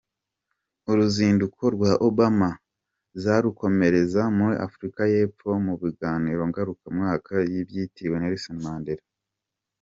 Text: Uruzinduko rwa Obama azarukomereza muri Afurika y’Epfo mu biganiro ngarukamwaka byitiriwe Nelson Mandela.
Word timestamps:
Uruzinduko 0.91 1.63
rwa 1.75 1.91
Obama 2.07 2.49
azarukomereza 3.15 4.21
muri 4.37 4.55
Afurika 4.65 5.01
y’Epfo 5.13 5.49
mu 5.65 5.73
biganiro 5.81 6.41
ngarukamwaka 6.49 7.31
byitiriwe 7.69 8.15
Nelson 8.19 8.57
Mandela. 8.65 9.05